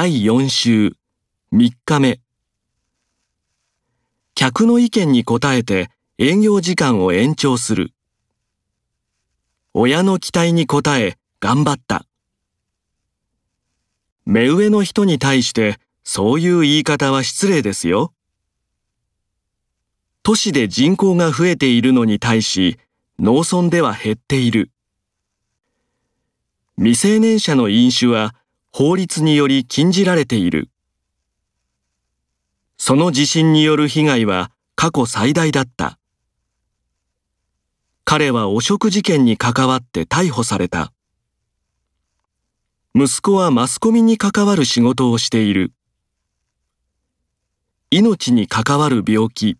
[0.00, 0.96] 第4週
[1.52, 2.20] 3日目。
[4.36, 7.90] 客の意見に応えて営業時間を延長する。
[9.74, 12.06] 親の期待に応え頑張った。
[14.24, 18.12] 目上の人に対してそういう言い方は失礼ですよ。
[20.22, 22.78] 都市で人口が増えているのに対し
[23.18, 24.70] 農村では減っている。
[26.76, 28.36] 未成年者の飲酒は
[28.70, 30.70] 法律により禁じられている。
[32.76, 35.98] その地震による被害は過去最大だった。
[38.04, 40.92] 彼は汚職事件に関わって逮捕された。
[42.94, 45.72] 息子はマスコミに関わる仕事をしている。
[47.90, 49.56] 命に関わる病気。